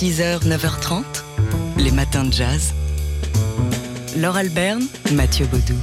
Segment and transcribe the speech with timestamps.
[0.00, 1.04] 6h, 9h30,
[1.76, 2.72] les matins de jazz.
[4.16, 5.74] Laure Alberne, Mathieu Baudou.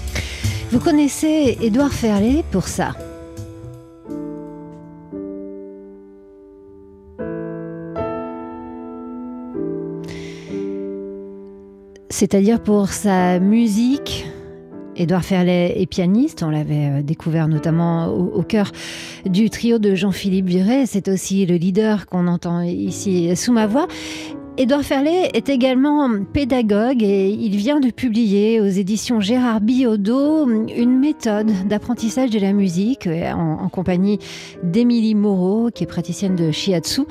[0.72, 2.96] Vous connaissez Édouard Ferlet pour ça.
[12.10, 14.26] C'est-à-dire pour sa musique,
[14.98, 18.72] Édouard Ferlet est pianiste, on l'avait euh, découvert notamment au, cœur
[19.26, 23.88] du trio de Jean-Philippe Viret, c'est aussi le leader qu'on entend ici sous ma voix.
[24.58, 30.98] Édouard Ferlet est également pédagogue et il vient de publier aux éditions Gérard Biodot une
[30.98, 34.18] méthode d'apprentissage de la musique euh, en, en compagnie
[34.64, 37.04] d'Émilie Moreau, qui est praticienne de shiatsu.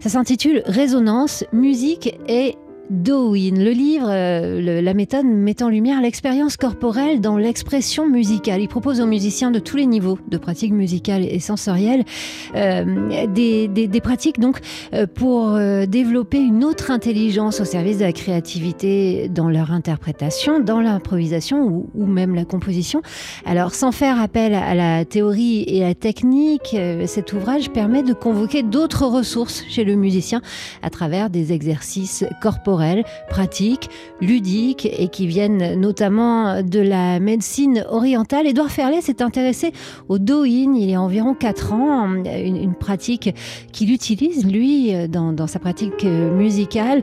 [0.00, 2.56] Ça s'intitule Résonance, musique et
[2.88, 8.60] Dowin, le livre, euh, la méthode met en lumière l'expérience corporelle dans l'expression musicale.
[8.60, 12.04] Il propose aux musiciens de tous les niveaux de pratiques musicales et sensorielles
[12.54, 14.60] euh, des, pratiques donc
[14.94, 20.80] euh, pour développer une autre intelligence au service de la créativité dans leur interprétation, dans
[20.80, 23.02] l'improvisation ou, même la composition.
[23.46, 26.76] Alors sans faire appel à la théorie et à la technique,
[27.06, 30.40] cet ouvrage permet de convoquer d'autres ressources chez le musicien
[30.82, 32.75] à travers des exercices corporels
[33.28, 33.88] pratiques,
[34.20, 38.46] ludiques et qui viennent notamment de la médecine orientale.
[38.46, 39.72] Édouard Ferlet s'est intéressé
[40.08, 43.34] au Doin il y a environ 4 ans, une, pratique
[43.72, 47.02] qu'il utilise lui dans, sa pratique musicale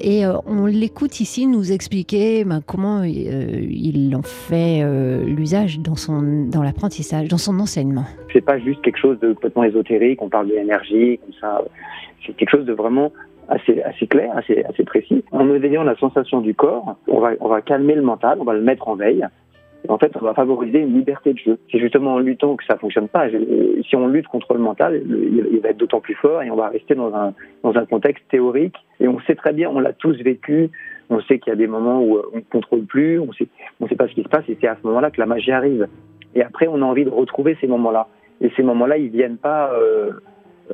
[0.00, 5.78] et euh, on l'écoute ici nous expliquer ben, comment euh, il en fait euh, l'usage
[5.80, 8.04] dans son dans l'apprentissage, dans son enseignement.
[8.32, 11.62] C'est pas juste quelque chose de complètement ésotérique, on parle de l'énergie comme ça.
[12.26, 13.12] C'est quelque chose de vraiment
[13.48, 15.24] assez, assez clair, assez, assez précis.
[15.32, 18.54] En éveillant la sensation du corps, on va, on va calmer le mental, on va
[18.54, 19.26] le mettre en veille.
[19.88, 21.58] En fait, on va favoriser une liberté de jeu.
[21.70, 23.28] C'est justement en luttant que ça fonctionne pas.
[23.86, 26.70] Si on lutte contre le mental, il va être d'autant plus fort et on va
[26.70, 28.76] rester dans un, dans un contexte théorique.
[29.00, 30.70] Et on sait très bien, on l'a tous vécu.
[31.10, 33.46] On sait qu'il y a des moments où on ne contrôle plus, on sait,
[33.78, 35.52] on sait pas ce qui se passe et c'est à ce moment-là que la magie
[35.52, 35.86] arrive.
[36.34, 38.08] Et après, on a envie de retrouver ces moments-là.
[38.40, 40.12] Et ces moments-là, ils viennent pas euh,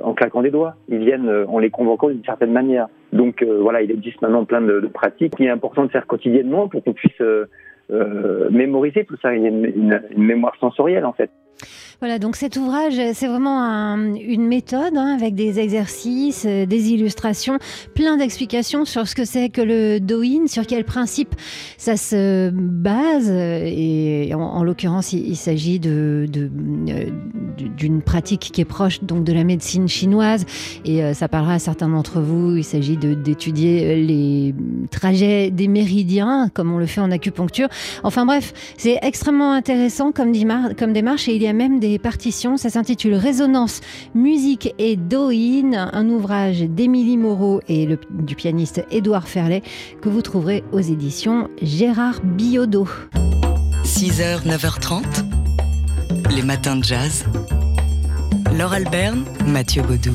[0.02, 0.74] en claquant des doigts.
[0.88, 2.86] Ils viennent euh, en les convoquant d'une certaine manière.
[3.12, 6.68] Donc euh, voilà, il existe maintenant plein de, pratiques qui est important de faire quotidiennement
[6.68, 7.46] pour qu'on puisse euh,
[8.50, 9.34] mémoriser tout ça.
[9.34, 11.30] Il y a une mémoire sensorielle en fait.
[12.00, 17.58] Voilà, donc cet ouvrage, c'est vraiment une méthode hein, avec des exercices, euh, des illustrations,
[17.94, 21.34] plein d'explications sur ce que c'est que le Doin, sur quel principe
[21.76, 23.30] ça se base.
[23.30, 27.10] Et en, l'occurrence, il, s'agit de, euh,
[27.76, 30.46] d'une pratique qui est proche donc de la médecine chinoise.
[30.86, 32.56] Et euh, ça parlera à certains d'entre vous.
[32.56, 34.54] Il s'agit d'étudier les
[34.90, 37.68] trajets des méridiens, comme on le fait en acupuncture.
[38.04, 40.32] Enfin bref, c'est extrêmement intéressant comme,
[40.78, 42.56] comme démarche et il y a même des partitions.
[42.56, 43.80] Ça s'intitule Résonance,
[44.14, 45.30] musique et Doin,
[45.92, 49.62] un ouvrage d'Émilie Moreau et du pianiste Édouard Ferlet
[50.00, 52.88] que vous trouverez aux éditions Gérard Biodot.
[53.84, 55.04] 6h, 9h30,
[56.34, 57.24] les matins de jazz.
[58.56, 60.14] Laure Alberne, Mathieu Baudou.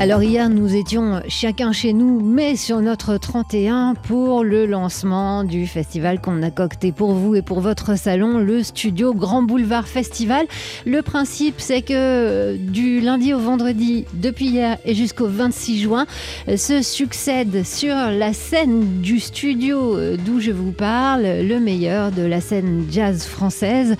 [0.00, 5.66] Alors hier, nous étions chacun chez nous, mais sur notre 31 pour le lancement du
[5.66, 10.46] festival qu'on a cocté pour vous et pour votre salon, le studio Grand Boulevard Festival.
[10.86, 16.06] Le principe, c'est que euh, du lundi au vendredi, depuis hier et jusqu'au 26 juin,
[16.46, 22.12] euh, se succède sur la scène du studio euh, d'où je vous parle, le meilleur
[22.12, 23.96] de la scène jazz française,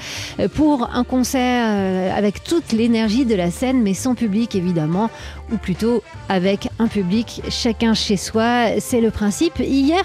[0.55, 5.11] pour un concert avec toute l'énergie de la scène, mais sans public évidemment,
[5.53, 5.88] ou plutôt
[6.29, 8.81] avec un public chacun chez soi.
[8.81, 9.59] C'est le principe.
[9.59, 10.03] Hier,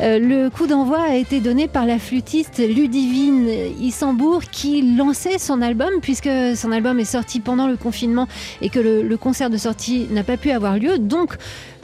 [0.00, 3.48] euh, le coup d'envoi a été donné par la flûtiste Ludivine
[3.80, 8.28] Issambourg qui lançait son album puisque son album est sorti pendant le confinement
[8.60, 10.98] et que le, concert de sortie n'a pas pu avoir lieu.
[10.98, 11.36] Donc,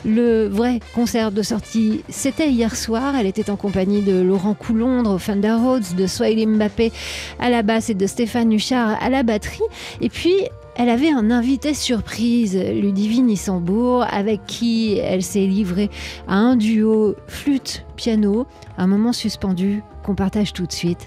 [0.05, 3.15] le vrai concert de sortie, c'était hier soir.
[3.17, 6.91] Elle était en compagnie de Laurent Coulondre Thunder Rhodes, de Swahili Mbappé
[7.38, 9.61] à la basse et de Stéphane Huchard à la batterie.
[10.00, 10.34] Et puis,
[10.80, 15.91] elle avait un invité surprise, Ludivine Issambourg, avec qui elle s'est livrée
[16.26, 18.46] à un duo flûte-piano,
[18.78, 21.06] un moment suspendu qu'on partage tout de suite.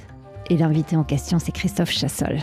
[0.52, 2.38] Et l'invité en question, c'est Christophe Chassol.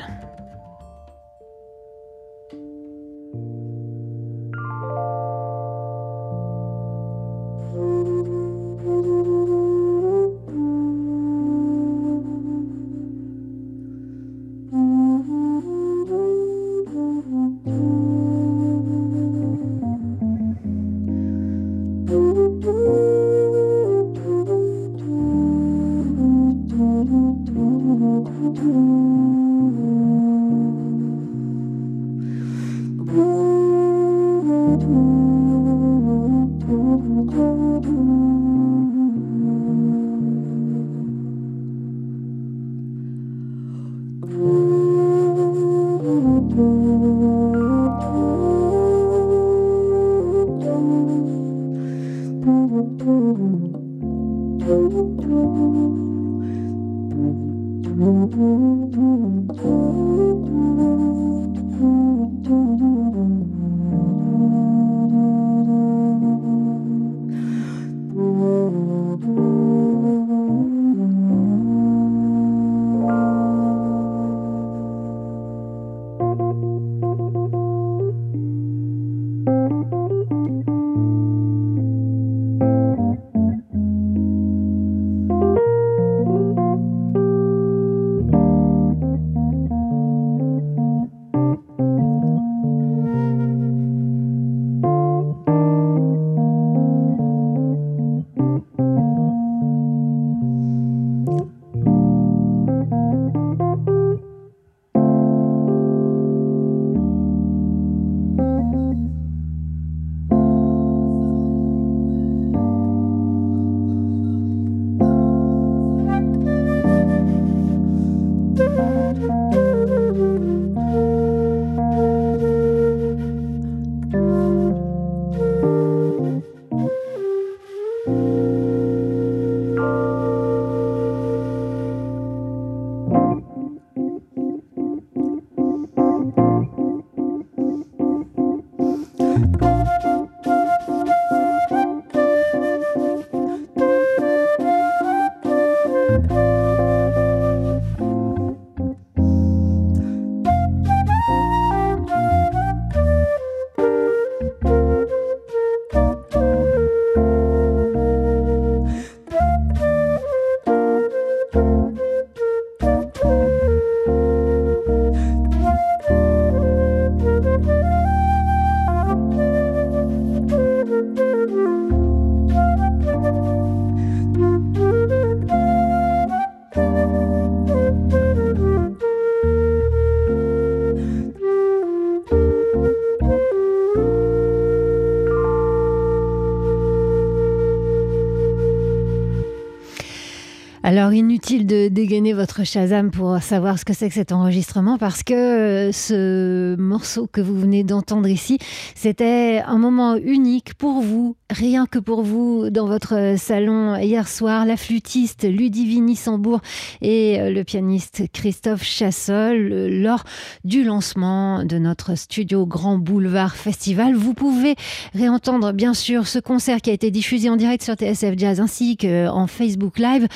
[190.90, 195.22] Alors inutile de dégainer votre Shazam pour savoir ce que c'est que cet enregistrement parce
[195.22, 198.58] que euh, ce morceau que vous venez d'entendre ici,
[198.96, 204.66] c'était un moment unique pour vous, rien que pour vous, dans votre salon hier soir.
[204.66, 206.60] La flûtiste Ludivine Sambourg
[207.02, 210.24] et euh, le pianiste Christophe Chassol euh, lors
[210.64, 214.16] du lancement de notre studio Grand Boulevard Festival.
[214.16, 214.74] Vous pouvez
[215.14, 218.96] réentendre bien sûr ce concert qui a été diffusé en direct sur TSF Jazz ainsi
[218.96, 220.26] qu'en Facebook Live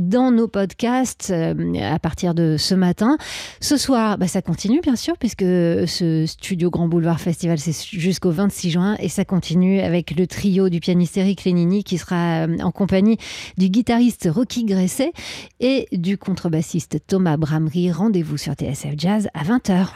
[0.00, 3.18] dans nos podcasts euh, à partir de ce matin.
[3.60, 8.30] Ce soir, bah, ça continue bien sûr, puisque ce studio Grand Boulevard Festival, c'est jusqu'au
[8.30, 12.58] 26 juin, et ça continue avec le trio du pianiste Eric Lénini qui sera euh,
[12.60, 13.18] en compagnie
[13.58, 15.12] du guitariste Rocky Gresset
[15.60, 17.92] et du contrebassiste Thomas Bramery.
[17.92, 19.88] Rendez-vous sur TSF Jazz à 20h.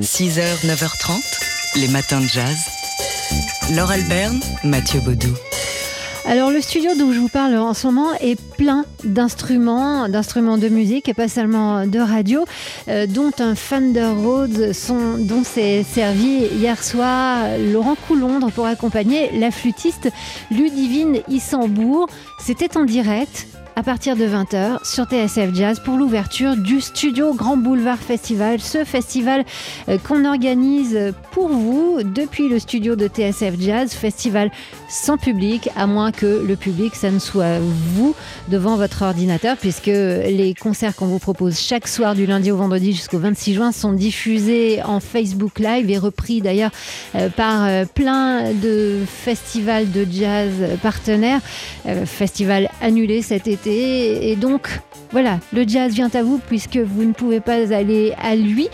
[0.00, 2.56] 6h, 9h30, les matins de jazz.
[3.74, 5.51] Laure Alberne, Mathieu Baudou.
[6.24, 10.68] Alors le studio d'où je vous parle en ce moment est plein d'instruments, d'instruments de
[10.68, 12.44] musique et pas seulement de radio,
[12.88, 19.36] euh, dont un Fender Rhodes son, dont s'est servi hier soir Laurent Coulondre pour accompagner
[19.36, 20.10] la flûtiste
[20.52, 22.06] Ludivine Issambourg.
[22.38, 27.56] C'était en direct à partir de 20h sur TSF Jazz pour l'ouverture du studio Grand
[27.56, 29.44] Boulevard Festival, ce festival
[29.88, 34.50] euh, qu'on organise pour vous depuis le studio de TSF Jazz, festival
[34.90, 38.14] sans public, à moins que le public, ça ne soit vous
[38.48, 42.92] devant votre ordinateur, puisque les concerts qu'on vous propose chaque soir du lundi au vendredi
[42.92, 46.72] jusqu'au 26 juin sont diffusés en Facebook Live et repris d'ailleurs
[47.14, 50.52] euh, par euh, plein de festivals de jazz
[50.82, 51.40] partenaires,
[52.04, 54.68] festival annulé cet été et donc,
[55.10, 58.68] voilà, le jazz vient à vous puisque vous ne pouvez pas aller à lui.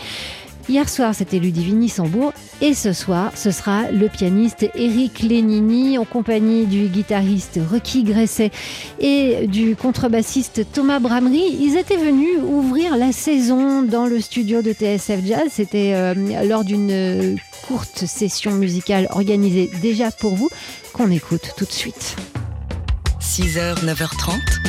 [0.69, 2.31] Hier soir, c'était Ludivine Sambourg
[2.61, 8.51] et ce soir, ce sera le pianiste Eric Lénini en compagnie du guitariste Rocky Gresset
[8.99, 11.57] et du contrebassiste Thomas Bramery.
[11.59, 15.47] Ils étaient venus ouvrir la saison dans le studio de TSF Jazz.
[15.49, 16.13] C'était euh,
[16.47, 20.49] lors d'une courte session musicale organisée déjà pour vous
[20.93, 22.15] qu'on écoute tout de suite.
[23.19, 24.68] 6h, 9h30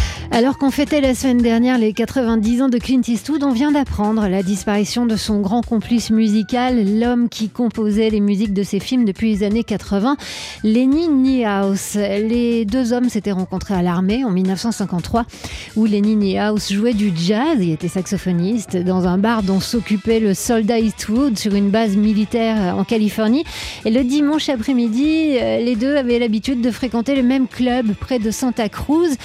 [0.33, 4.29] Alors qu'on fêtait la semaine dernière les 90 ans de Clint Eastwood, on vient d'apprendre
[4.29, 9.03] la disparition de son grand complice musical, l'homme qui composait les musiques de ses films
[9.03, 10.15] depuis les années 80,
[10.63, 11.95] Lenny Niehaus.
[11.95, 15.25] Les deux hommes s'étaient rencontrés à l'armée en 1953,
[15.75, 17.57] où Lenny Niehaus jouait du jazz.
[17.59, 22.77] Il était saxophoniste dans un bar dont s'occupait le soldat Eastwood sur une base militaire
[22.77, 23.43] en Californie.
[23.83, 28.17] Et le dimanche après-midi, euh, les deux avaient l'habitude de fréquenter le même club près
[28.17, 29.17] de Santa Cruz.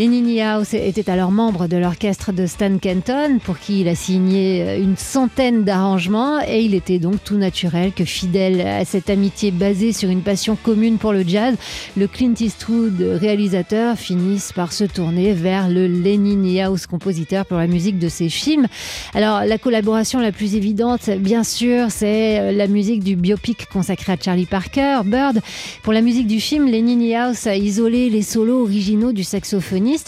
[0.00, 4.62] Lenny House était alors membre de l'orchestre de Stan Kenton, pour qui il a signé
[4.62, 9.50] euh, une centaine d'arrangements, et il était donc tout naturel que, fidèle à cette amitié
[9.50, 11.54] basée sur une passion commune pour le jazz,
[11.98, 17.66] le Clint Eastwood réalisateur finisse par se tourner vers le Lenny House compositeur pour la
[17.66, 18.68] musique de ses films.
[19.12, 24.12] Alors, la collaboration la plus évidente, bien sûr, c'est euh, la musique du biopic consacré
[24.12, 25.42] à Charlie Parker, Bird.
[25.82, 29.24] Pour la musique du film, Lenny House a isolé les solos originaux du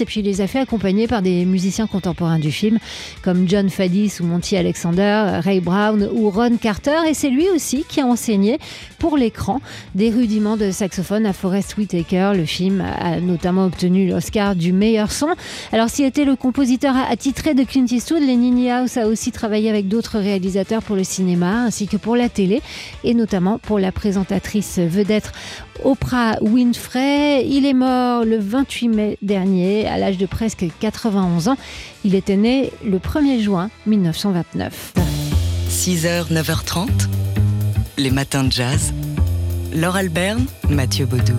[0.01, 2.79] et puis il les a fait accompagner par des musiciens contemporains du film
[3.23, 7.85] comme John Fadis ou Monty Alexander, Ray Brown ou Ron Carter et c'est lui aussi
[7.89, 8.59] qui a enseigné
[8.99, 9.61] pour l'écran
[9.95, 12.33] des rudiments de saxophone à Forest Whitaker.
[12.37, 15.29] Le film a notamment obtenu l'Oscar du meilleur son.
[15.73, 19.89] Alors s'il était le compositeur attitré de Clint Eastwood, Lenny House a aussi travaillé avec
[19.89, 22.62] d'autres réalisateurs pour le cinéma ainsi que pour la télé
[23.03, 25.33] et notamment pour la présentatrice vedette
[25.85, 27.45] Oprah Winfrey.
[27.47, 31.57] Il est mort le 28 mai dernier, à l'âge de presque 91 ans.
[32.04, 34.92] Il était né le 1er juin 1929.
[35.71, 36.88] 6h, 9h30,
[37.99, 38.92] les matins de jazz.
[39.75, 41.33] Laure Alberne, Mathieu Baudou.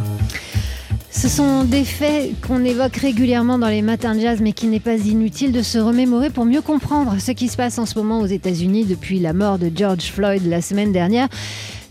[1.15, 4.79] Ce sont des faits qu'on évoque régulièrement dans les matins de jazz, mais qui n'est
[4.79, 8.19] pas inutile de se remémorer pour mieux comprendre ce qui se passe en ce moment
[8.19, 11.29] aux États-Unis depuis la mort de George Floyd la semaine dernière.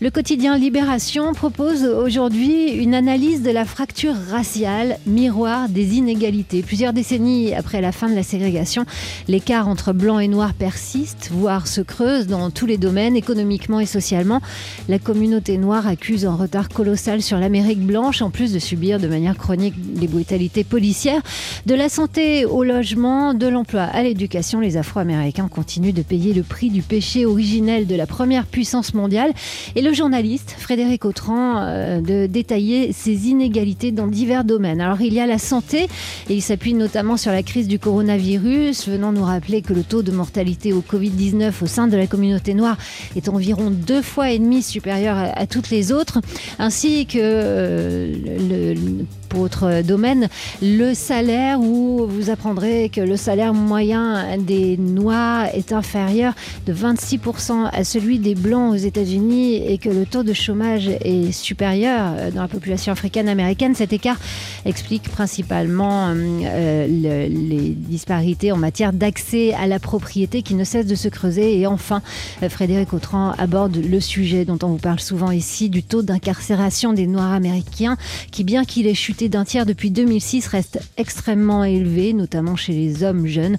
[0.03, 6.61] Le quotidien Libération propose aujourd'hui une analyse de la fracture raciale, miroir des inégalités.
[6.61, 8.83] Plusieurs décennies après la fin de la ségrégation,
[9.29, 13.85] l'écart entre blanc et noir persiste, voire se creuse dans tous les domaines, économiquement et
[13.85, 14.41] socialement.
[14.89, 19.07] La communauté noire accuse un retard colossal sur l'Amérique blanche, en plus de subir de
[19.07, 21.21] manière chronique les brutalités policières.
[21.65, 26.43] De la santé au logement, de l'emploi à l'éducation, les Afro-Américains continuent de payer le
[26.43, 29.31] prix du péché originel de la première puissance mondiale.
[29.77, 34.81] Et le journaliste Frédéric Autran euh, de détailler ces inégalités dans divers domaines.
[34.81, 35.87] Alors il y a la santé
[36.29, 40.03] et il s'appuie notamment sur la crise du coronavirus, venant nous rappeler que le taux
[40.03, 42.77] de mortalité au Covid-19 au sein de la communauté noire
[43.15, 46.19] est environ deux fois et demi supérieur à, toutes les autres,
[46.59, 49.05] ainsi que euh, le,
[49.41, 50.29] autre domaine,
[50.61, 56.33] le salaire où vous apprendrez que le salaire moyen des Noirs est inférieur
[56.65, 61.31] de 26% à celui des Blancs aux États-Unis et que le taux de chômage est
[61.31, 63.75] supérieur dans la population africaine-américaine.
[63.75, 64.19] Cet écart
[64.65, 70.85] explique principalement euh, le, les disparités en matière d'accès à la propriété qui ne cessent
[70.85, 71.59] de se creuser.
[71.59, 72.01] Et enfin,
[72.49, 77.07] Frédéric Autran aborde le sujet dont on vous parle souvent ici, du taux d'incarcération des
[77.07, 77.97] Noirs américains
[78.31, 83.03] qui, bien qu'il ait chuté d'un tiers depuis 2006 reste extrêmement élevé, notamment chez les
[83.03, 83.57] hommes jeunes.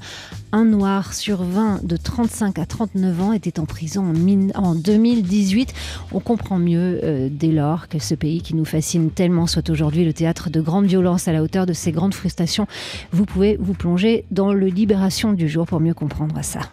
[0.53, 5.75] Un noir sur 20 de 35 à 39 ans était en prison en, en 2018.
[6.13, 10.05] On comprend mieux euh, dès lors que ce pays qui nous fascine tellement soit aujourd'hui
[10.05, 12.67] le théâtre de grandes violences à la hauteur de ces grandes frustrations.
[13.13, 16.73] Vous pouvez vous plonger dans le Libération du jour pour mieux comprendre ça.